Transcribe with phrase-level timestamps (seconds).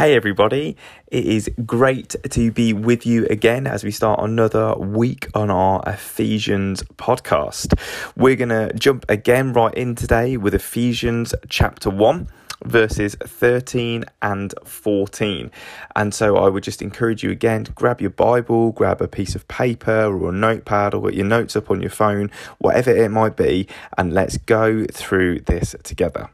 [0.00, 0.78] Hey, everybody.
[1.08, 5.82] It is great to be with you again as we start another week on our
[5.86, 7.78] Ephesians podcast.
[8.16, 12.28] We're going to jump again right in today with Ephesians chapter 1
[12.64, 15.50] verses 13 and 14.
[15.94, 19.34] And so I would just encourage you again to grab your Bible, grab a piece
[19.34, 23.10] of paper or a notepad or get your notes up on your phone, whatever it
[23.10, 26.30] might be, and let's go through this together.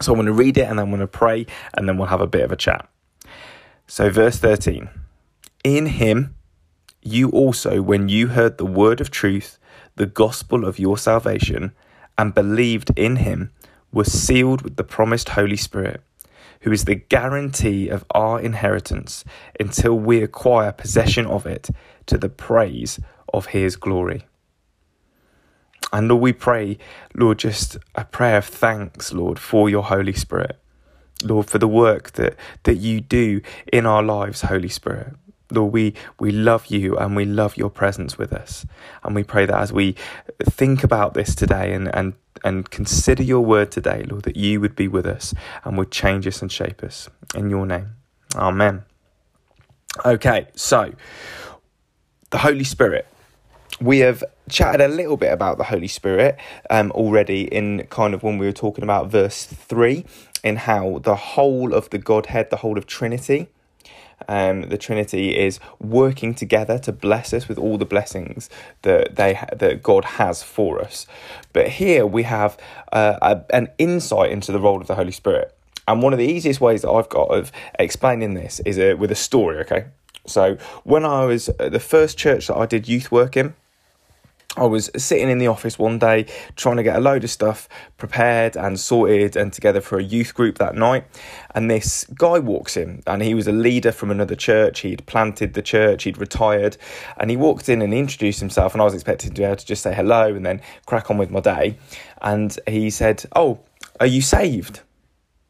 [0.00, 2.20] So I'm going to read it and I'm going to pray and then we'll have
[2.20, 2.88] a bit of a chat.
[3.86, 4.88] So, verse 13
[5.64, 6.34] In him
[7.02, 9.58] you also, when you heard the word of truth,
[9.96, 11.72] the gospel of your salvation,
[12.16, 13.50] and believed in him,
[13.92, 16.02] were sealed with the promised Holy Spirit,
[16.62, 19.24] who is the guarantee of our inheritance
[19.58, 21.70] until we acquire possession of it
[22.06, 23.00] to the praise
[23.32, 24.26] of his glory.
[25.92, 26.78] And Lord, we pray,
[27.14, 30.58] Lord, just a prayer of thanks, Lord, for your Holy Spirit.
[31.24, 33.40] Lord, for the work that, that you do
[33.72, 35.14] in our lives, Holy Spirit.
[35.50, 38.66] Lord, we, we love you and we love your presence with us.
[39.02, 39.96] And we pray that as we
[40.44, 44.76] think about this today and, and, and consider your word today, Lord, that you would
[44.76, 47.08] be with us and would change us and shape us.
[47.34, 47.96] In your name.
[48.36, 48.84] Amen.
[50.04, 50.92] Okay, so
[52.30, 53.06] the Holy Spirit
[53.80, 56.36] we have chatted a little bit about the Holy Spirit
[56.70, 60.04] um, already in kind of when we were talking about verse 3
[60.42, 63.48] in how the whole of the Godhead, the whole of Trinity,
[64.26, 68.50] um, the Trinity is working together to bless us with all the blessings
[68.82, 71.06] that they ha- that God has for us.
[71.52, 72.58] But here we have
[72.92, 75.54] uh, a, an insight into the role of the Holy Spirit,
[75.86, 78.96] and one of the easiest ways that I've got of explaining this is a, uh,
[78.96, 79.58] with a story.
[79.58, 79.86] Okay,
[80.26, 83.54] so when I was at the first church that I did youth work in,
[84.56, 87.68] I was sitting in the office one day trying to get a load of stuff
[87.98, 91.04] prepared and sorted and together for a youth group that night.
[91.54, 94.80] And this guy walks in, and he was a leader from another church.
[94.80, 96.76] He'd planted the church, he'd retired,
[97.18, 98.72] and he walked in and introduced himself.
[98.74, 101.18] And I was expecting to be able to just say hello and then crack on
[101.18, 101.78] with my day.
[102.22, 103.60] And he said, Oh,
[104.00, 104.80] are you saved?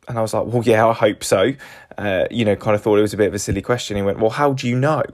[0.09, 1.55] And I was like, Well, yeah, I hope so.
[1.97, 3.97] Uh, you know, kind of thought it was a bit of a silly question.
[3.97, 5.05] He went, Well, how do you know?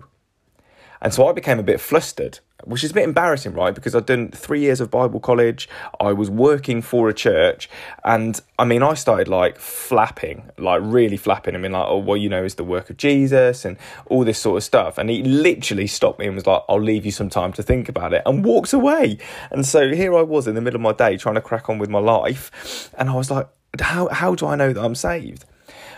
[1.05, 3.75] And so I became a bit flustered which is a bit embarrassing, right?
[3.75, 5.69] Because I'd done three years of Bible college,
[6.01, 7.69] I was working for a church,
[8.05, 11.55] and I mean, I started like flapping, like really flapping.
[11.55, 13.77] I mean, like, oh, well, you know, it's the work of Jesus and
[14.07, 14.99] all this sort of stuff.
[14.99, 17.89] And he literally stopped me and was like, I'll leave you some time to think
[17.89, 19.19] about it, and walked away.
[19.51, 21.79] And so here I was in the middle of my day trying to crack on
[21.79, 23.49] with my life, and I was like,
[23.81, 25.45] how, how do I know that I'm saved?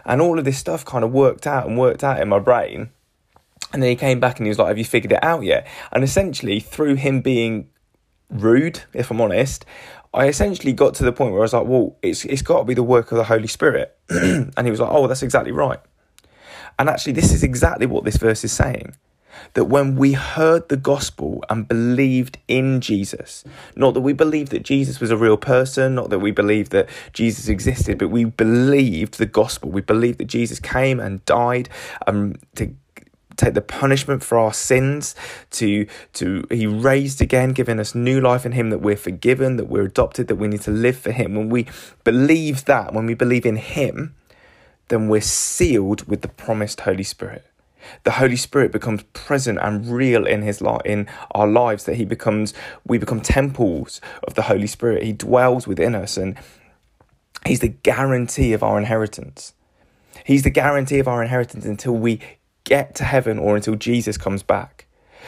[0.04, 2.90] And all of this stuff kind of worked out and worked out in my brain
[3.76, 5.66] and then he came back and he was like, Have you figured it out yet?
[5.92, 7.68] And essentially, through him being
[8.30, 9.66] rude, if I'm honest,
[10.14, 12.64] I essentially got to the point where I was like, Well, it's, it's got to
[12.64, 13.94] be the work of the Holy Spirit.
[14.08, 15.78] and he was like, Oh, that's exactly right.
[16.78, 18.96] And actually, this is exactly what this verse is saying.
[19.52, 23.44] That when we heard the gospel and believed in Jesus,
[23.74, 26.88] not that we believed that Jesus was a real person, not that we believed that
[27.12, 29.70] Jesus existed, but we believed the gospel.
[29.70, 31.68] We believed that Jesus came and died
[32.06, 32.74] um, to
[33.36, 35.14] take the punishment for our sins
[35.50, 39.66] to to he raised again giving us new life in him that we're forgiven that
[39.66, 41.34] we're adopted that we need to live for him.
[41.34, 41.66] When we
[42.04, 44.14] believe that when we believe in him
[44.88, 47.44] then we're sealed with the promised holy spirit.
[48.04, 52.04] The holy spirit becomes present and real in his life in our lives that he
[52.04, 52.54] becomes
[52.86, 55.02] we become temples of the holy spirit.
[55.02, 56.36] He dwells within us and
[57.44, 59.52] he's the guarantee of our inheritance.
[60.24, 62.20] He's the guarantee of our inheritance until we
[62.66, 64.86] get to heaven or until Jesus comes back.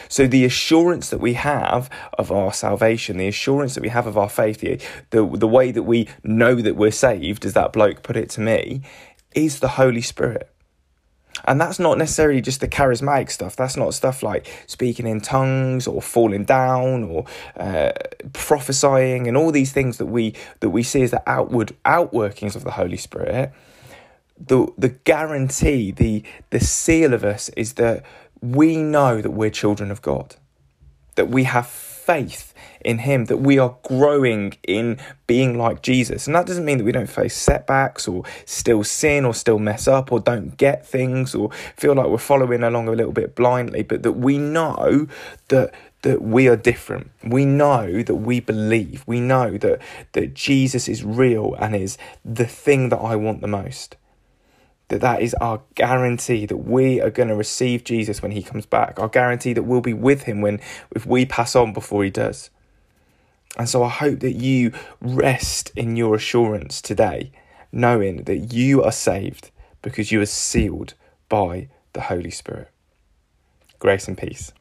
[0.08, 4.16] So the assurance that we have of our salvation, the assurance that we have of
[4.16, 8.02] our faith, the, the, the way that we know that we're saved, as that bloke
[8.02, 8.82] put it to me,
[9.34, 10.50] is the Holy Spirit.
[11.46, 13.54] And that's not necessarily just the charismatic stuff.
[13.54, 17.26] That's not stuff like speaking in tongues or falling down or
[17.56, 17.92] uh,
[18.32, 22.64] prophesying and all these things that we that we see as the outward outworkings of
[22.64, 23.52] the Holy Spirit
[24.46, 28.04] the the guarantee, the the seal of us is that
[28.40, 30.36] we know that we're children of God,
[31.16, 36.26] that we have faith in Him, that we are growing in being like Jesus.
[36.26, 39.88] And that doesn't mean that we don't face setbacks or still sin or still mess
[39.88, 43.82] up or don't get things or feel like we're following along a little bit blindly,
[43.82, 45.06] but that we know
[45.48, 47.10] that that we are different.
[47.24, 49.02] We know that we believe.
[49.06, 49.80] We know that
[50.12, 53.96] that Jesus is real and is the thing that I want the most
[54.88, 58.66] that that is our guarantee that we are going to receive Jesus when he comes
[58.66, 58.98] back.
[58.98, 62.50] Our guarantee that we'll be with him when if we pass on before he does.
[63.56, 67.32] And so I hope that you rest in your assurance today,
[67.72, 69.50] knowing that you are saved
[69.82, 70.94] because you are sealed
[71.28, 72.70] by the Holy Spirit.
[73.78, 74.52] Grace and peace.